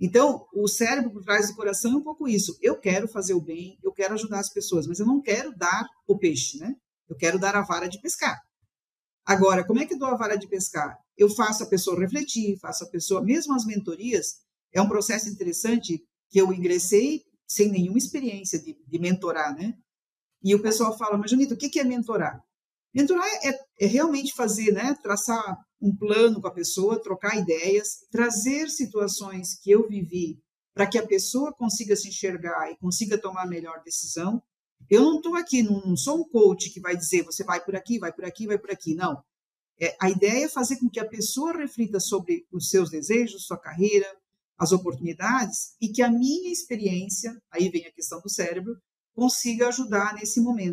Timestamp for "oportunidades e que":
44.72-46.02